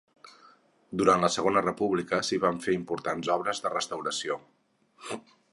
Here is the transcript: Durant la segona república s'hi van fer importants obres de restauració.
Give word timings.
Durant 1.01 1.25
la 1.25 1.29
segona 1.35 1.63
república 1.67 2.21
s'hi 2.29 2.41
van 2.47 2.59
fer 2.65 2.75
importants 2.79 3.33
obres 3.37 3.65
de 3.67 3.73
restauració. 3.77 4.43